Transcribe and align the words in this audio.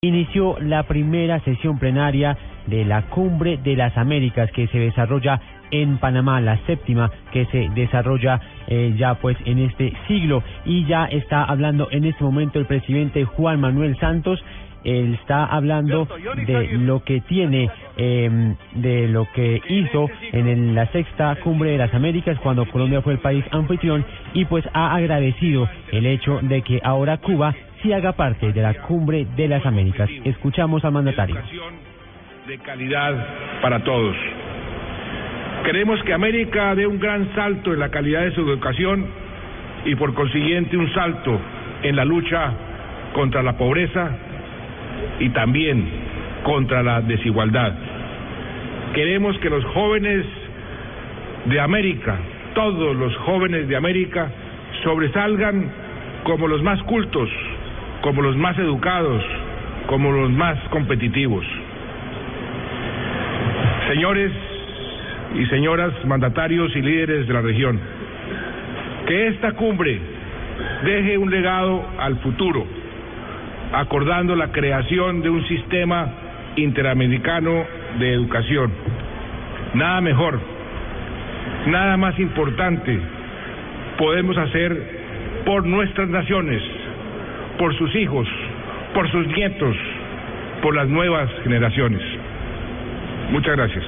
inició 0.00 0.56
la 0.60 0.84
primera 0.84 1.40
sesión 1.40 1.76
plenaria 1.80 2.38
de 2.68 2.84
la 2.84 3.08
Cumbre 3.08 3.56
de 3.56 3.74
las 3.74 3.96
Américas 3.98 4.48
que 4.52 4.68
se 4.68 4.78
desarrolla 4.78 5.40
en 5.72 5.98
Panamá, 5.98 6.40
la 6.40 6.56
séptima 6.66 7.10
que 7.32 7.46
se 7.46 7.68
desarrolla 7.74 8.40
eh, 8.68 8.94
ya 8.96 9.14
pues 9.14 9.36
en 9.44 9.58
este 9.58 9.92
siglo. 10.06 10.44
Y 10.64 10.86
ya 10.86 11.06
está 11.06 11.42
hablando 11.42 11.88
en 11.90 12.04
este 12.04 12.22
momento 12.22 12.60
el 12.60 12.66
presidente 12.66 13.24
Juan 13.24 13.60
Manuel 13.60 13.98
Santos. 13.98 14.40
Él 14.84 15.14
está 15.14 15.46
hablando 15.46 16.06
de 16.46 16.68
lo 16.74 17.02
que 17.02 17.20
tiene, 17.22 17.68
eh, 17.96 18.54
de 18.76 19.08
lo 19.08 19.26
que 19.34 19.60
hizo 19.68 20.08
en 20.30 20.76
la 20.76 20.86
sexta 20.92 21.34
cumbre 21.42 21.72
de 21.72 21.78
las 21.78 21.92
Américas 21.92 22.38
cuando 22.38 22.70
Colombia 22.70 23.02
fue 23.02 23.14
el 23.14 23.18
país 23.18 23.44
anfitrión. 23.50 24.06
Y 24.32 24.44
pues 24.44 24.64
ha 24.74 24.94
agradecido 24.94 25.68
el 25.90 26.06
hecho 26.06 26.38
de 26.40 26.62
que 26.62 26.80
ahora 26.84 27.16
Cuba 27.16 27.52
si 27.82 27.92
haga 27.92 28.12
parte 28.12 28.52
de 28.52 28.62
la 28.62 28.74
cumbre 28.74 29.26
de 29.36 29.48
las 29.48 29.64
Américas. 29.64 30.08
Escuchamos 30.24 30.84
al 30.84 30.92
mandatario. 30.92 31.36
De 32.46 32.58
calidad 32.58 33.14
para 33.60 33.82
todos. 33.84 34.16
Queremos 35.64 36.02
que 36.02 36.14
América 36.14 36.74
dé 36.74 36.86
un 36.86 36.98
gran 36.98 37.34
salto 37.34 37.72
en 37.72 37.80
la 37.80 37.90
calidad 37.90 38.22
de 38.22 38.32
su 38.32 38.40
educación 38.40 39.06
y 39.84 39.94
por 39.96 40.14
consiguiente 40.14 40.76
un 40.76 40.92
salto 40.94 41.38
en 41.82 41.96
la 41.96 42.04
lucha 42.04 42.52
contra 43.12 43.42
la 43.42 43.56
pobreza 43.56 44.10
y 45.20 45.28
también 45.30 45.86
contra 46.42 46.82
la 46.82 47.00
desigualdad. 47.00 47.74
Queremos 48.94 49.36
que 49.38 49.50
los 49.50 49.64
jóvenes 49.66 50.24
de 51.44 51.60
América, 51.60 52.16
todos 52.54 52.96
los 52.96 53.14
jóvenes 53.18 53.68
de 53.68 53.76
América, 53.76 54.30
sobresalgan 54.82 55.70
como 56.24 56.48
los 56.48 56.62
más 56.62 56.82
cultos, 56.84 57.28
como 58.02 58.22
los 58.22 58.36
más 58.36 58.58
educados, 58.58 59.22
como 59.86 60.12
los 60.12 60.30
más 60.30 60.58
competitivos. 60.70 61.44
Señores 63.88 64.32
y 65.34 65.46
señoras 65.46 65.92
mandatarios 66.04 66.74
y 66.76 66.82
líderes 66.82 67.26
de 67.26 67.34
la 67.34 67.40
región, 67.40 67.80
que 69.06 69.28
esta 69.28 69.52
cumbre 69.52 69.98
deje 70.84 71.18
un 71.18 71.30
legado 71.30 71.84
al 71.98 72.16
futuro, 72.18 72.66
acordando 73.72 74.36
la 74.36 74.52
creación 74.52 75.22
de 75.22 75.30
un 75.30 75.46
sistema 75.48 76.08
interamericano 76.56 77.64
de 77.98 78.12
educación. 78.12 78.72
Nada 79.74 80.00
mejor, 80.00 80.40
nada 81.66 81.96
más 81.96 82.18
importante 82.18 82.98
podemos 83.98 84.36
hacer 84.38 84.98
por 85.44 85.66
nuestras 85.66 86.08
naciones 86.08 86.62
por 87.58 87.76
sus 87.76 87.94
hijos, 87.96 88.26
por 88.94 89.10
sus 89.10 89.26
nietos, 89.26 89.76
por 90.62 90.74
las 90.74 90.88
nuevas 90.88 91.28
generaciones. 91.42 92.00
Muchas 93.30 93.56
gracias. 93.56 93.84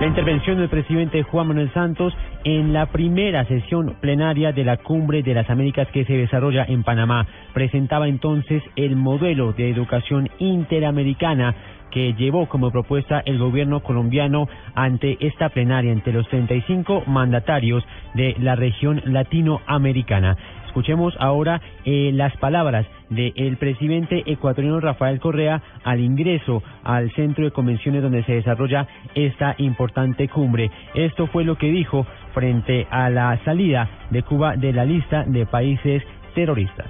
La 0.00 0.06
intervención 0.06 0.56
del 0.56 0.70
presidente 0.70 1.22
Juan 1.22 1.48
Manuel 1.48 1.70
Santos 1.74 2.14
en 2.44 2.72
la 2.72 2.86
primera 2.86 3.44
sesión 3.44 3.96
plenaria 4.00 4.50
de 4.50 4.64
la 4.64 4.78
Cumbre 4.78 5.22
de 5.22 5.34
las 5.34 5.50
Américas 5.50 5.88
que 5.88 6.06
se 6.06 6.14
desarrolla 6.14 6.64
en 6.64 6.84
Panamá 6.84 7.26
presentaba 7.52 8.08
entonces 8.08 8.62
el 8.76 8.96
modelo 8.96 9.52
de 9.52 9.68
educación 9.68 10.30
interamericana 10.38 11.54
que 11.90 12.14
llevó 12.14 12.46
como 12.48 12.70
propuesta 12.70 13.22
el 13.26 13.38
gobierno 13.38 13.80
colombiano 13.80 14.48
ante 14.74 15.18
esta 15.20 15.50
plenaria 15.50 15.92
entre 15.92 16.12
los 16.12 16.26
35 16.28 17.04
mandatarios 17.06 17.84
de 18.14 18.36
la 18.38 18.56
región 18.56 19.02
latinoamericana. 19.04 20.36
Escuchemos 20.70 21.16
ahora 21.18 21.60
eh, 21.84 22.12
las 22.14 22.36
palabras 22.36 22.86
del 23.08 23.56
presidente 23.56 24.22
ecuatoriano 24.26 24.78
Rafael 24.78 25.18
Correa 25.18 25.60
al 25.82 25.98
ingreso 25.98 26.62
al 26.84 27.10
centro 27.10 27.44
de 27.44 27.50
convenciones 27.50 28.04
donde 28.04 28.22
se 28.22 28.34
desarrolla 28.34 28.86
esta 29.16 29.56
importante 29.58 30.28
cumbre. 30.28 30.70
Esto 30.94 31.26
fue 31.26 31.42
lo 31.42 31.58
que 31.58 31.72
dijo 31.72 32.06
frente 32.34 32.86
a 32.88 33.10
la 33.10 33.36
salida 33.44 33.88
de 34.10 34.22
Cuba 34.22 34.54
de 34.54 34.72
la 34.72 34.84
lista 34.84 35.24
de 35.26 35.44
países 35.44 36.04
terroristas. 36.36 36.86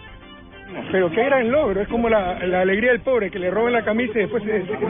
Pero 0.92 1.10
qué 1.10 1.24
gran 1.24 1.50
logro, 1.50 1.80
es 1.80 1.88
como 1.88 2.10
la, 2.10 2.32
alegría 2.32 2.92
del 2.92 3.00
pobre, 3.00 3.30
que 3.30 3.38
le 3.38 3.50
roban 3.50 3.72
la 3.72 3.82
camisa 3.82 4.12
y 4.19 4.22
después 4.22 4.44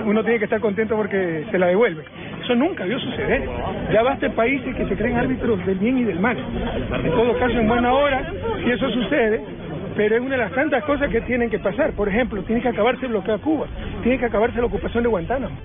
uno 0.05 0.23
tiene 0.25 0.41
que 0.41 0.45
estar 0.47 0.61
contento 0.61 0.97
porque 0.97 1.47
se 1.49 1.59
la 1.59 1.69
devuelve. 1.69 2.03
Eso 2.51 2.59
nunca 2.59 2.85
vio 2.85 2.99
suceder. 2.99 3.49
Ya 3.93 4.03
basta 4.03 4.29
países 4.31 4.75
que 4.75 4.85
se 4.87 4.97
creen 4.97 5.17
árbitros 5.17 5.65
del 5.65 5.79
bien 5.79 5.99
y 5.99 6.03
del 6.03 6.19
mal. 6.19 6.37
En 6.37 7.11
todo 7.13 7.39
caso, 7.39 7.53
en 7.53 7.69
buena 7.69 7.95
hora, 7.95 8.29
si 8.65 8.73
eso 8.73 8.91
sucede, 8.91 9.41
pero 9.95 10.17
es 10.17 10.21
una 10.21 10.33
de 10.33 10.39
las 10.39 10.51
tantas 10.51 10.83
cosas 10.83 11.09
que 11.11 11.21
tienen 11.21 11.49
que 11.49 11.61
pasar. 11.61 11.93
Por 11.93 12.09
ejemplo, 12.09 12.43
tiene 12.43 12.61
que 12.61 12.67
acabarse 12.67 13.07
el 13.07 13.13
bloqueo 13.13 13.37
a 13.37 13.39
Cuba, 13.39 13.67
tiene 14.03 14.19
que 14.19 14.25
acabarse 14.25 14.59
la 14.59 14.67
ocupación 14.67 15.05
de 15.05 15.09
Guantánamo. 15.09 15.57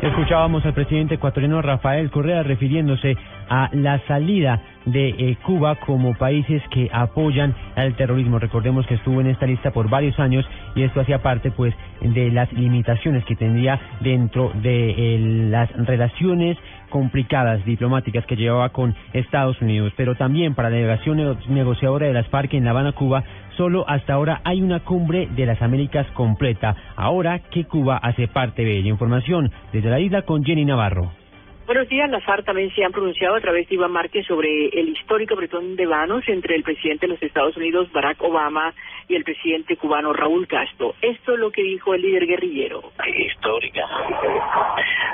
Escuchábamos 0.00 0.64
al 0.64 0.72
presidente 0.72 1.16
ecuatoriano 1.16 1.60
Rafael 1.60 2.10
Correa 2.10 2.42
refiriéndose 2.42 3.14
a 3.50 3.68
la 3.74 3.98
salida 4.06 4.62
de 4.86 5.08
eh, 5.08 5.36
Cuba 5.44 5.76
como 5.76 6.14
países 6.14 6.62
que 6.70 6.88
apoyan 6.92 7.54
al 7.74 7.94
terrorismo. 7.96 8.38
Recordemos 8.38 8.86
que 8.86 8.94
estuvo 8.94 9.20
en 9.20 9.26
esta 9.26 9.46
lista 9.46 9.72
por 9.72 9.90
varios 9.90 10.18
años 10.18 10.46
y 10.74 10.82
esto 10.82 11.00
hacía 11.00 11.22
parte 11.22 11.50
pues 11.50 11.74
de 12.00 12.30
las 12.30 12.52
limitaciones 12.52 13.24
que 13.24 13.36
tendría 13.36 13.78
dentro 14.00 14.52
de 14.54 14.90
eh, 14.90 15.18
las 15.50 15.70
relaciones 15.86 16.56
complicadas 16.88 17.64
diplomáticas 17.64 18.24
que 18.26 18.36
llevaba 18.36 18.70
con 18.70 18.94
Estados 19.12 19.60
Unidos, 19.60 19.92
pero 19.96 20.14
también 20.14 20.54
para 20.54 20.70
la 20.70 20.76
delegación 20.76 21.38
negociadora 21.48 22.06
de 22.06 22.12
las 22.12 22.28
FARC 22.28 22.54
en 22.54 22.64
La 22.64 22.70
Habana, 22.70 22.92
Cuba, 22.92 23.24
solo 23.56 23.84
hasta 23.88 24.14
ahora 24.14 24.40
hay 24.44 24.62
una 24.62 24.80
cumbre 24.80 25.28
de 25.34 25.46
las 25.46 25.60
Américas 25.62 26.06
completa, 26.12 26.76
ahora 26.94 27.40
que 27.40 27.64
Cuba 27.64 27.96
hace 27.96 28.28
parte 28.28 28.64
de 28.64 28.78
ella. 28.78 28.88
Información 28.88 29.50
desde 29.72 29.90
la 29.90 30.00
isla 30.00 30.22
con 30.22 30.44
Jenny 30.44 30.64
Navarro. 30.64 31.25
Buenos 31.66 31.88
días. 31.88 32.08
Las 32.08 32.22
FARC 32.22 32.44
también 32.44 32.72
se 32.76 32.84
han 32.84 32.92
pronunciado 32.92 33.34
a 33.34 33.40
través 33.40 33.68
de 33.68 33.74
Iván 33.74 33.90
Márquez 33.90 34.24
sobre 34.24 34.68
el 34.68 34.88
histórico 34.90 35.34
apretón 35.34 35.74
de 35.74 35.84
vanos 35.84 36.22
entre 36.28 36.54
el 36.54 36.62
presidente 36.62 37.08
de 37.08 37.14
los 37.14 37.22
Estados 37.22 37.56
Unidos, 37.56 37.90
Barack 37.90 38.22
Obama, 38.22 38.72
y 39.08 39.16
el 39.16 39.24
presidente 39.24 39.76
cubano, 39.76 40.12
Raúl 40.12 40.46
Castro. 40.46 40.94
Esto 41.02 41.32
es 41.32 41.40
lo 41.40 41.50
que 41.50 41.64
dijo 41.64 41.92
el 41.92 42.02
líder 42.02 42.24
guerrillero. 42.24 42.92
Histórica. 43.04 43.84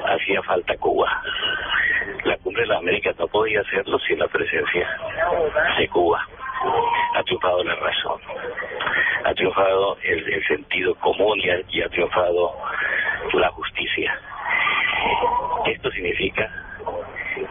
Hacía 0.05 0.43
falta 0.43 0.77
Cuba. 0.77 1.23
La 2.25 2.37
cumbre 2.37 2.65
de 2.65 2.69
las 2.69 2.81
Américas 2.81 3.19
no 3.19 3.29
podía 3.29 3.63
hacerlo 3.63 3.99
sin 4.01 4.19
la 4.19 4.29
presencia 4.29 4.87
de 5.79 5.89
Cuba. 5.89 6.21
Ha 7.15 7.23
triunfado 7.23 7.65
la 7.65 7.77
razón. 7.77 8.21
Ha 9.25 9.33
triunfado 9.33 9.97
el, 10.03 10.47
sentido 10.47 10.95
común 10.97 11.41
y 11.71 11.81
ha 11.81 11.89
triunfado 11.89 12.53
la 13.33 13.49
justicia 13.53 14.21
esto 15.67 15.91
significa 15.91 16.51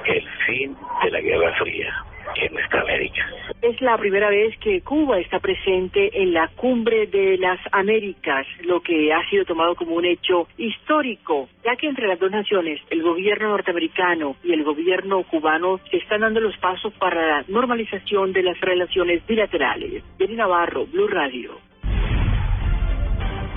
el 0.05 0.29
fin 0.45 0.77
de 1.03 1.11
la 1.11 1.21
Guerra 1.21 1.53
Fría 1.55 1.93
en 2.35 2.53
nuestra 2.53 2.81
América. 2.81 3.25
Es 3.61 3.80
la 3.91 3.97
primera 3.97 4.29
vez 4.29 4.57
que 4.59 4.79
Cuba 4.79 5.19
está 5.19 5.39
presente 5.39 6.21
en 6.23 6.31
la 6.31 6.47
cumbre 6.47 7.07
de 7.07 7.37
las 7.37 7.59
Américas, 7.73 8.47
lo 8.61 8.79
que 8.79 9.11
ha 9.11 9.29
sido 9.29 9.43
tomado 9.43 9.75
como 9.75 9.95
un 9.95 10.05
hecho 10.05 10.47
histórico, 10.57 11.49
ya 11.65 11.75
que 11.75 11.87
entre 11.87 12.07
las 12.07 12.17
dos 12.17 12.31
naciones, 12.31 12.79
el 12.89 13.03
gobierno 13.03 13.49
norteamericano 13.49 14.37
y 14.45 14.53
el 14.53 14.63
gobierno 14.63 15.23
cubano, 15.23 15.81
se 15.89 15.97
están 15.97 16.21
dando 16.21 16.39
los 16.39 16.55
pasos 16.59 16.93
para 16.93 17.27
la 17.27 17.45
normalización 17.49 18.31
de 18.31 18.43
las 18.43 18.61
relaciones 18.61 19.27
bilaterales. 19.27 20.01
Jenny 20.17 20.35
Navarro, 20.35 20.85
Blue 20.85 21.09
Radio. 21.09 21.70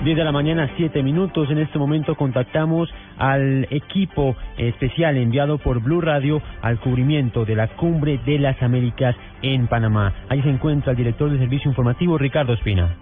10 0.05 0.17
de 0.17 0.23
la 0.23 0.31
mañana, 0.31 0.69
7 0.77 1.01
minutos. 1.01 1.49
En 1.49 1.57
este 1.57 1.79
momento 1.79 2.13
contactamos 2.13 2.93
al 3.17 3.67
equipo 3.71 4.35
especial 4.55 5.17
enviado 5.17 5.57
por 5.57 5.81
Blue 5.81 5.99
Radio 5.99 6.43
al 6.61 6.79
cubrimiento 6.79 7.43
de 7.43 7.55
la 7.55 7.69
Cumbre 7.69 8.19
de 8.23 8.37
las 8.37 8.61
Américas 8.61 9.15
en 9.41 9.65
Panamá. 9.65 10.13
Ahí 10.29 10.43
se 10.43 10.49
encuentra 10.49 10.91
el 10.91 10.97
director 10.97 11.31
del 11.31 11.39
Servicio 11.39 11.69
Informativo, 11.71 12.19
Ricardo 12.19 12.53
Espina. 12.53 12.95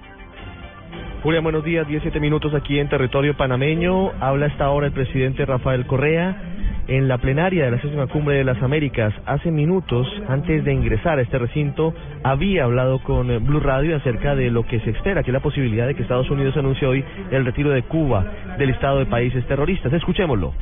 Julia, 1.23 1.41
buenos 1.41 1.65
días. 1.65 1.85
17 1.85 2.21
minutos 2.21 2.53
aquí 2.53 2.79
en 2.79 2.87
territorio 2.87 3.35
panameño. 3.35 4.13
Habla 4.21 4.45
esta 4.45 4.69
hora 4.69 4.87
el 4.87 4.93
presidente 4.93 5.45
Rafael 5.45 5.85
Correa 5.85 6.52
en 6.87 7.07
la 7.07 7.17
plenaria 7.17 7.65
de 7.65 7.71
la 7.71 7.79
séptima 7.79 8.07
cumbre 8.07 8.35
de 8.35 8.43
las 8.43 8.61
Américas. 8.61 9.13
Hace 9.25 9.51
minutos, 9.51 10.07
antes 10.27 10.63
de 10.63 10.73
ingresar 10.73 11.17
a 11.17 11.21
este 11.21 11.37
recinto, 11.37 11.93
había 12.23 12.65
hablado 12.65 12.99
con 12.99 13.27
Blue 13.45 13.59
Radio 13.59 13.95
acerca 13.95 14.35
de 14.35 14.51
lo 14.51 14.65
que 14.65 14.79
se 14.81 14.89
espera, 14.89 15.23
que 15.23 15.31
es 15.31 15.33
la 15.33 15.39
posibilidad 15.39 15.87
de 15.87 15.95
que 15.95 16.01
Estados 16.01 16.29
Unidos 16.29 16.55
anuncie 16.57 16.87
hoy 16.87 17.03
el 17.31 17.45
retiro 17.45 17.71
de 17.71 17.83
Cuba 17.83 18.25
del 18.57 18.67
listado 18.67 18.99
de 18.99 19.05
países 19.05 19.45
terroristas. 19.47 19.93
Escuchémoslo. 19.93 20.53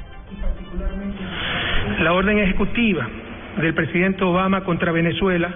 La 2.01 2.13
orden 2.13 2.39
ejecutiva 2.39 3.07
del 3.59 3.73
presidente 3.73 4.23
Obama 4.23 4.63
contra 4.63 4.91
Venezuela 4.91 5.49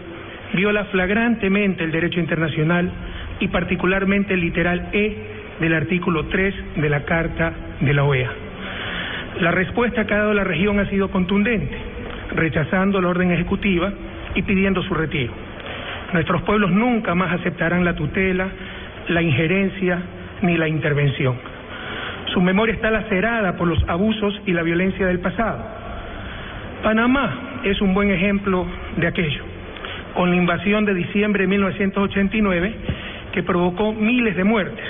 viola 0.53 0.85
flagrantemente 0.85 1.83
el 1.83 1.91
derecho 1.91 2.19
internacional 2.19 2.91
y 3.39 3.47
particularmente 3.47 4.33
el 4.33 4.41
literal 4.41 4.89
E 4.93 5.15
del 5.59 5.73
artículo 5.73 6.25
3 6.25 6.55
de 6.77 6.89
la 6.89 7.03
Carta 7.05 7.53
de 7.79 7.93
la 7.93 8.03
OEA. 8.03 8.44
La 9.39 9.51
respuesta 9.51 10.05
que 10.05 10.13
ha 10.13 10.19
dado 10.19 10.33
la 10.33 10.45
región 10.45 10.79
ha 10.79 10.89
sido 10.89 11.09
contundente, 11.09 11.75
rechazando 12.35 13.01
la 13.01 13.09
orden 13.09 13.31
ejecutiva 13.31 13.91
y 14.33 14.41
pidiendo 14.43 14.81
su 14.83 14.93
retiro. 14.93 15.33
Nuestros 16.13 16.41
pueblos 16.43 16.71
nunca 16.71 17.15
más 17.15 17.33
aceptarán 17.33 17.83
la 17.83 17.95
tutela, 17.95 18.47
la 19.09 19.21
injerencia 19.21 19.99
ni 20.41 20.57
la 20.57 20.67
intervención. 20.69 21.35
Su 22.33 22.41
memoria 22.41 22.75
está 22.75 22.89
lacerada 22.91 23.57
por 23.57 23.67
los 23.67 23.83
abusos 23.89 24.41
y 24.45 24.53
la 24.53 24.63
violencia 24.63 25.05
del 25.07 25.19
pasado. 25.19 25.63
Panamá 26.83 27.59
es 27.63 27.81
un 27.81 27.93
buen 27.93 28.11
ejemplo 28.11 28.65
de 28.95 29.07
aquello, 29.07 29.43
con 30.13 30.29
la 30.29 30.35
invasión 30.37 30.85
de 30.85 30.93
diciembre 30.93 31.43
de 31.43 31.47
1989 31.47 32.73
que 33.33 33.43
provocó 33.43 33.91
miles 33.91 34.37
de 34.37 34.43
muertes 34.45 34.85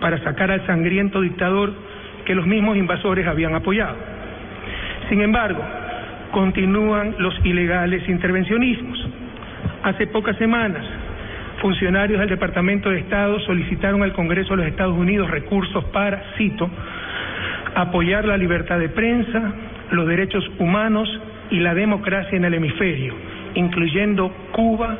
para 0.00 0.18
sacar 0.24 0.50
al 0.50 0.66
sangriento 0.66 1.20
dictador 1.20 1.72
que 2.26 2.34
los 2.34 2.46
mismos 2.46 2.76
invasores 2.76 3.26
habían 3.26 3.54
apoyado. 3.54 3.96
Sin 5.08 5.22
embargo, 5.22 5.62
continúan 6.32 7.14
los 7.18 7.34
ilegales 7.44 8.06
intervencionismos. 8.08 9.08
Hace 9.84 10.08
pocas 10.08 10.36
semanas, 10.36 10.84
funcionarios 11.62 12.20
del 12.20 12.28
Departamento 12.28 12.90
de 12.90 12.98
Estado 12.98 13.38
solicitaron 13.40 14.02
al 14.02 14.12
Congreso 14.12 14.50
de 14.50 14.56
los 14.58 14.66
Estados 14.66 14.96
Unidos 14.96 15.30
recursos 15.30 15.84
para, 15.86 16.22
cito, 16.36 16.68
apoyar 17.74 18.24
la 18.24 18.36
libertad 18.36 18.78
de 18.78 18.88
prensa, 18.88 19.52
los 19.92 20.06
derechos 20.06 20.44
humanos 20.58 21.08
y 21.50 21.60
la 21.60 21.74
democracia 21.74 22.36
en 22.36 22.44
el 22.44 22.54
hemisferio, 22.54 23.14
incluyendo 23.54 24.30
Cuba, 24.52 24.96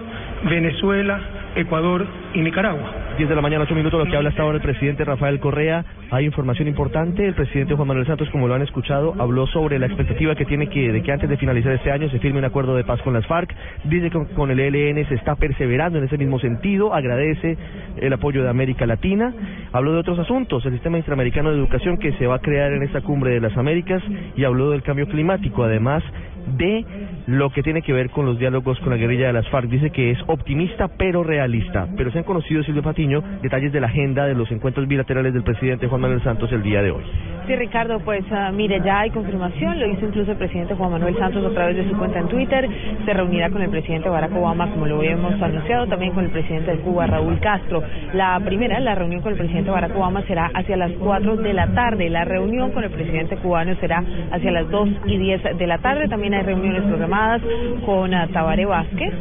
Venezuela, 0.49 1.21
Ecuador 1.57 2.07
y 2.35 2.41
Nicaragua. 2.41 3.06
10 3.17 3.31
de 3.31 3.35
la 3.35 3.41
mañana, 3.41 3.65
8 3.65 3.75
minutos, 3.75 3.99
lo 3.99 4.11
que 4.11 4.15
habla 4.15 4.29
hasta 4.29 4.43
ahora 4.43 4.57
el 4.57 4.63
presidente 4.63 5.03
Rafael 5.03 5.41
Correa. 5.41 5.83
Hay 6.11 6.27
información 6.27 6.69
importante. 6.69 7.27
El 7.27 7.35
presidente 7.35 7.75
Juan 7.75 7.89
Manuel 7.89 8.07
Santos, 8.07 8.29
como 8.29 8.47
lo 8.47 8.55
han 8.55 8.61
escuchado, 8.61 9.15
habló 9.19 9.47
sobre 9.47 9.79
la 9.79 9.87
expectativa 9.87 10.35
que 10.35 10.45
tiene 10.45 10.67
de 10.67 11.03
que 11.03 11.13
antes 11.13 11.31
de 11.31 11.39
finalizar 11.39 11.73
este 11.73 11.91
año 11.91 12.11
se 12.11 12.19
firme 12.19 12.41
un 12.41 12.45
acuerdo 12.45 12.77
de 12.77 12.85
paz 12.85 13.01
con 13.01 13.15
las 13.15 13.27
FARC. 13.27 13.55
Dice 13.85 14.11
que 14.11 14.23
con 14.35 14.51
el 14.51 14.61
ELN 14.61 15.09
se 15.09 15.15
está 15.15 15.35
perseverando 15.35 15.99
en 15.99 16.05
ese 16.05 16.19
mismo 16.19 16.39
sentido. 16.39 16.93
Agradece 16.93 17.57
el 17.97 18.13
apoyo 18.13 18.43
de 18.43 18.51
América 18.51 18.85
Latina. 18.85 19.33
Habló 19.73 19.95
de 19.95 20.01
otros 20.01 20.19
asuntos, 20.19 20.67
el 20.67 20.73
sistema 20.73 20.99
interamericano 20.99 21.51
de 21.51 21.57
educación 21.57 21.97
que 21.97 22.13
se 22.19 22.27
va 22.27 22.37
a 22.37 22.41
crear 22.41 22.71
en 22.73 22.83
esta 22.83 23.01
cumbre 23.01 23.31
de 23.31 23.41
las 23.41 23.57
Américas 23.57 24.03
y 24.37 24.45
habló 24.45 24.71
del 24.71 24.83
cambio 24.83 25.09
climático. 25.09 25.65
Además, 25.65 26.03
de 26.47 26.85
lo 27.27 27.51
que 27.51 27.63
tiene 27.63 27.83
que 27.83 27.93
ver 27.93 28.11
con 28.11 28.27
los 28.27 28.39
diálogos 28.39 28.79
con 28.81 28.91
la 28.91 28.97
guerrilla 28.97 29.29
de 29.29 29.33
las 29.33 29.49
FARC. 29.49 29.69
Dice 29.69 29.91
que 29.91 30.11
es 30.11 30.19
optimista 30.27 30.89
pero 30.89 31.23
realista. 31.23 31.87
Pero 31.97 32.11
se 32.11 32.19
han 32.19 32.25
conocido, 32.25 32.63
Silvio 32.63 32.83
Patiño, 32.83 33.23
detalles 33.43 33.73
de 33.73 33.81
la 33.81 33.87
agenda 33.89 34.27
de 34.27 34.35
los 34.35 34.51
encuentros 34.51 34.87
bilaterales 34.87 35.33
del 35.33 35.43
presidente 35.43 35.87
Juan 35.89 36.01
Manuel 36.01 36.23
Santos 36.23 36.51
el 36.53 36.63
día 36.63 36.83
de 36.83 36.91
hoy. 36.91 37.03
Sí, 37.47 37.55
Ricardo, 37.55 38.01
pues 38.01 38.25
uh, 38.33 38.53
mire, 38.53 38.81
ya 38.85 39.01
hay 39.01 39.11
confirmación, 39.11 39.79
lo 39.79 39.87
hizo 39.87 40.07
incluso 40.07 40.33
el 40.33 40.37
presidente 40.37 40.75
Juan 40.75 40.91
Manuel 40.91 41.17
Santos 41.17 41.45
a 41.47 41.55
través 41.55 41.77
de 41.77 41.89
su 41.89 41.97
cuenta 41.97 42.19
en 42.19 42.27
Twitter, 42.27 42.69
se 43.05 43.13
reunirá 43.13 43.51
con 43.51 43.63
el 43.63 43.71
presidente 43.71 44.09
Barack 44.09 44.35
Obama, 44.35 44.69
como 44.71 44.87
lo 44.87 44.99
habíamos 44.99 45.41
anunciado, 45.41 45.87
también 45.87 46.13
con 46.13 46.25
el 46.25 46.31
presidente 46.31 46.73
de 46.73 46.79
Cuba, 46.79 47.07
Raúl 47.07 47.39
Castro. 47.39 47.85
La 48.15 48.41
primera, 48.41 48.81
la 48.81 48.97
reunión 48.97 49.23
con 49.23 49.33
el 49.33 49.39
presidente 49.39 49.71
Barack 49.71 49.95
Obama 49.97 50.23
será 50.23 50.51
hacia 50.55 50.77
las 50.77 50.91
4 50.93 51.37
de 51.37 51.53
la 51.53 51.69
tarde, 51.69 52.11
la 52.11 52.25
reunión 52.25 52.73
con 52.73 52.83
el 52.83 52.91
presidente 52.91 53.37
cubano 53.37 53.77
será 53.77 54.03
hacia 54.33 54.51
las 54.51 54.69
2 54.69 54.89
y 55.07 55.17
10 55.17 55.43
de 55.57 55.67
la 55.69 55.79
tarde, 55.79 56.09
también 56.09 56.35
hay 56.37 56.43
reuniones 56.43 56.83
programadas 56.83 57.43
con 57.85 58.13
uh, 58.13 58.29
Tabaré 58.29 58.67
Vázquez, 58.67 59.13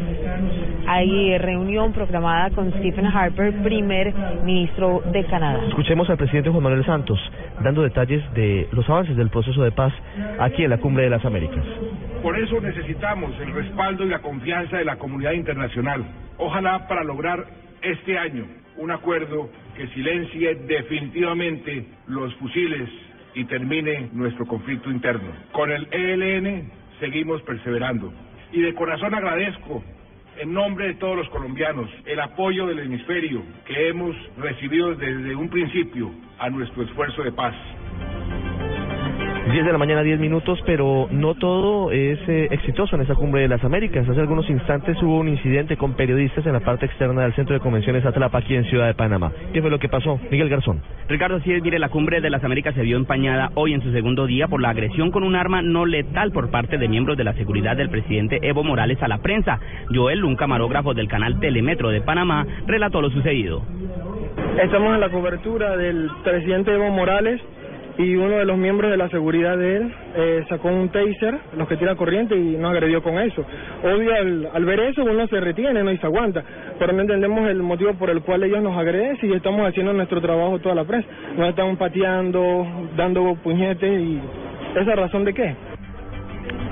hay 0.88 1.38
reunión 1.38 1.94
programada 1.94 2.50
con 2.50 2.72
Stephen 2.74 3.06
Harper, 3.06 3.54
primer 3.64 4.14
ministro 4.44 5.02
de 5.12 5.24
Canadá. 5.26 5.66
Escuchemos 5.68 6.10
al 6.10 6.18
presidente 6.18 6.50
Juan 6.50 6.64
Manuel 6.64 6.86
Santos 6.86 7.20
dando 7.62 7.84
detalles 7.84 8.22
de 8.34 8.68
los 8.72 8.88
avances 8.90 9.16
del 9.16 9.30
proceso 9.30 9.64
de 9.64 9.72
paz 9.72 9.94
aquí 10.40 10.64
en 10.64 10.70
la 10.70 10.78
Cumbre 10.78 11.06
de 11.06 11.10
las 11.10 11.24
Américas. 11.24 11.64
Por 12.22 12.38
eso 12.38 12.60
necesitamos 12.60 13.32
el 13.40 13.54
respaldo 13.54 14.06
y 14.06 14.10
la 14.10 14.20
confianza 14.20 14.78
de 14.78 14.86
la 14.86 14.98
comunidad 14.98 15.32
internacional. 15.32 16.04
Ojalá 16.38 16.88
para 16.88 17.04
lograr 17.04 17.46
este 17.82 18.18
año 18.18 18.46
un 18.78 18.92
acuerdo 18.92 19.50
que 19.78 19.88
silencie 19.88 20.56
definitivamente 20.68 21.86
los 22.08 22.34
fusiles 22.36 22.90
y 23.36 23.46
termine 23.46 24.10
nuestro 24.12 24.46
conflicto 24.46 24.90
interno. 24.90 25.30
Con 25.52 25.72
el 25.72 25.88
ELN 25.92 26.72
seguimos 27.00 27.42
perseverando. 27.44 28.14
Y 28.52 28.62
de 28.62 28.74
corazón 28.74 29.14
agradezco 29.14 29.84
en 30.38 30.54
nombre 30.54 30.88
de 30.88 30.94
todos 30.96 31.18
los 31.18 31.30
colombianos 31.30 31.90
el 32.06 32.20
apoyo 32.20 32.68
del 32.68 32.80
hemisferio 32.80 33.44
que 33.66 33.88
hemos 33.90 34.16
recibido 34.38 34.96
desde 34.96 35.36
un 35.36 35.50
principio 35.50 36.12
a 36.40 36.50
nuestro 36.50 36.84
esfuerzo 36.84 37.24
de 37.24 37.32
paz. 37.32 37.56
10 39.52 39.64
de 39.64 39.72
la 39.72 39.78
mañana, 39.78 40.02
10 40.02 40.20
minutos, 40.20 40.60
pero 40.66 41.08
no 41.12 41.36
todo 41.36 41.92
es 41.92 42.18
eh, 42.28 42.48
exitoso 42.50 42.96
en 42.96 43.04
esta 43.04 43.14
cumbre 43.14 43.42
de 43.42 43.48
las 43.48 43.64
Américas. 43.64 44.08
Hace 44.10 44.20
algunos 44.20 44.50
instantes 44.50 45.02
hubo 45.04 45.20
un 45.20 45.30
incidente 45.30 45.78
con 45.78 45.94
periodistas 45.94 46.48
en 46.48 46.54
la 46.54 46.62
parte 46.62 46.88
externa 46.88 47.22
del 47.22 47.34
Centro 47.36 47.54
de 47.54 47.60
Convenciones 47.60 48.04
Atlapa, 48.06 48.40
aquí 48.40 48.56
en 48.56 48.66
Ciudad 48.66 48.88
de 48.88 48.96
Panamá. 48.96 49.32
¿Qué 49.54 49.62
fue 49.62 49.70
lo 49.70 49.78
que 49.78 49.88
pasó? 49.88 50.20
Miguel 50.32 50.50
Garzón. 50.50 50.82
Ricardo, 51.08 51.40
sí, 51.42 51.52
mire, 51.62 51.78
la 51.78 51.90
cumbre 51.90 52.22
de 52.22 52.32
las 52.32 52.44
Américas 52.44 52.74
se 52.74 52.82
vio 52.82 52.98
empañada 52.98 53.52
hoy 53.54 53.74
en 53.74 53.82
su 53.82 53.92
segundo 53.92 54.26
día 54.26 54.48
por 54.48 54.62
la 54.62 54.70
agresión 54.70 55.12
con 55.12 55.24
un 55.24 55.36
arma 55.36 55.62
no 55.62 55.86
letal 55.86 56.32
por 56.32 56.50
parte 56.50 56.80
de 56.80 56.88
miembros 56.88 57.16
de 57.16 57.24
la 57.24 57.34
seguridad 57.34 57.78
del 57.78 57.90
presidente 57.90 58.40
Evo 58.42 58.64
Morales 58.64 59.02
a 59.04 59.08
la 59.08 59.20
prensa. 59.20 59.60
Joel, 59.94 60.24
un 60.24 60.36
camarógrafo 60.36 60.96
del 60.96 61.08
canal 61.08 61.40
Telemetro 61.40 61.90
de 61.90 62.02
Panamá, 62.02 62.48
relató 62.66 63.00
lo 63.00 63.12
sucedido. 63.12 63.62
Estamos 64.60 64.96
en 64.96 65.02
la 65.02 65.10
cobertura 65.10 65.78
del 65.78 66.10
presidente 66.24 66.74
Evo 66.74 66.90
Morales 66.90 67.40
y 67.98 68.16
uno 68.16 68.38
de 68.38 68.46
los 68.46 68.58
miembros 68.58 68.92
de 68.92 68.98
la 68.98 69.10
seguridad 69.10 69.58
de 69.58 69.78
él 69.78 69.94
eh, 70.16 70.46
sacó 70.50 70.68
un 70.70 70.90
taser, 70.90 71.38
los 71.58 71.68
que 71.68 71.78
tira 71.78 71.96
corriente 71.96 72.36
y 72.36 72.58
nos 72.58 72.72
agredió 72.72 73.02
con 73.02 73.18
eso. 73.20 73.46
Obvio, 73.84 74.14
al, 74.14 74.50
al 74.54 74.66
ver 74.66 74.80
eso 74.82 75.04
uno 75.04 75.28
se 75.28 75.40
retiene 75.40 75.84
¿no? 75.84 75.92
y 75.92 75.98
se 75.98 76.06
aguanta, 76.06 76.44
pero 76.78 76.94
no 76.94 77.02
entendemos 77.02 77.48
el 77.50 77.62
motivo 77.62 77.94
por 77.94 78.10
el 78.10 78.22
cual 78.22 78.44
ellos 78.44 78.62
nos 78.62 78.78
agreden 78.78 79.18
si 79.20 79.32
estamos 79.32 79.68
haciendo 79.68 79.94
nuestro 79.94 80.22
trabajo 80.22 80.60
toda 80.60 80.76
la 80.76 80.84
prensa. 80.84 81.08
Nos 81.38 81.50
estamos 81.50 81.78
pateando, 81.78 82.68
dando 82.98 83.36
puñetes 83.44 84.02
y 84.02 84.20
esa 84.76 84.96
razón 84.96 85.24
de 85.24 85.34
qué. 85.34 85.56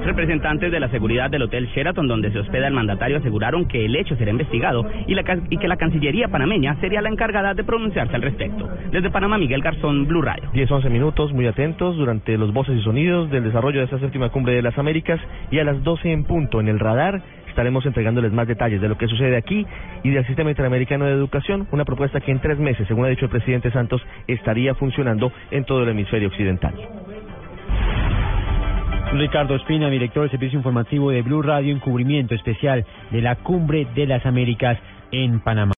Representantes 0.05 0.71
de 0.71 0.79
la 0.79 0.89
seguridad 0.89 1.29
del 1.29 1.43
Hotel 1.43 1.67
Sheraton, 1.67 2.07
donde 2.07 2.31
se 2.31 2.39
hospeda 2.39 2.67
el 2.67 2.73
mandatario, 2.73 3.17
aseguraron 3.17 3.65
que 3.67 3.85
el 3.85 3.95
hecho 3.95 4.15
será 4.17 4.31
investigado 4.31 4.85
y, 5.07 5.15
la, 5.15 5.23
y 5.49 5.57
que 5.57 5.67
la 5.67 5.77
Cancillería 5.77 6.27
panameña 6.27 6.75
sería 6.81 7.01
la 7.01 7.09
encargada 7.09 7.53
de 7.53 7.63
pronunciarse 7.63 8.15
al 8.15 8.21
respecto. 8.21 8.69
Desde 8.91 9.09
Panamá, 9.09 9.37
Miguel 9.37 9.61
Garzón, 9.61 10.05
Blue 10.05 10.21
Radio. 10.21 10.49
10, 10.53 10.69
11 10.69 10.89
minutos, 10.89 11.33
muy 11.33 11.47
atentos 11.47 11.95
durante 11.95 12.37
los 12.37 12.51
voces 12.51 12.77
y 12.77 12.83
sonidos 12.83 13.29
del 13.31 13.45
desarrollo 13.45 13.79
de 13.79 13.85
esta 13.85 13.99
séptima 13.99 14.29
cumbre 14.29 14.53
de 14.53 14.61
las 14.61 14.77
Américas 14.77 15.21
y 15.51 15.59
a 15.59 15.63
las 15.63 15.81
12 15.83 16.11
en 16.11 16.25
punto 16.25 16.59
en 16.59 16.67
el 16.67 16.79
radar 16.79 17.21
estaremos 17.47 17.85
entregándoles 17.85 18.33
más 18.33 18.47
detalles 18.47 18.81
de 18.81 18.89
lo 18.89 18.97
que 18.97 19.07
sucede 19.07 19.37
aquí 19.37 19.65
y 20.03 20.09
del 20.09 20.25
Sistema 20.25 20.49
Interamericano 20.49 21.05
de 21.05 21.11
Educación, 21.11 21.67
una 21.71 21.85
propuesta 21.85 22.19
que 22.19 22.31
en 22.31 22.39
tres 22.39 22.57
meses, 22.57 22.87
según 22.87 23.05
ha 23.05 23.09
dicho 23.09 23.25
el 23.25 23.31
presidente 23.31 23.71
Santos, 23.71 24.01
estaría 24.27 24.73
funcionando 24.73 25.31
en 25.51 25.63
todo 25.63 25.83
el 25.83 25.89
hemisferio 25.89 26.29
occidental. 26.29 26.73
Ricardo 29.19 29.55
Espina, 29.55 29.89
director 29.89 30.23
del 30.23 30.31
Servicio 30.31 30.57
Informativo 30.57 31.11
de 31.11 31.21
Blue 31.21 31.41
Radio, 31.41 31.71
en 31.71 31.79
cubrimiento 31.79 32.35
especial 32.35 32.85
de 33.11 33.21
la 33.21 33.35
Cumbre 33.35 33.87
de 33.95 34.07
las 34.07 34.25
Américas 34.25 34.77
en 35.11 35.39
Panamá. 35.39 35.71